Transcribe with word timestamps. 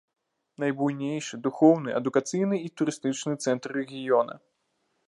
Найбуйнейшы 0.63 1.39
духоўны, 1.49 1.89
адукацыйны 2.01 2.55
і 2.69 2.73
турыстычны 2.81 3.33
цэнтр 3.43 3.69
рэгіёна. 3.83 4.33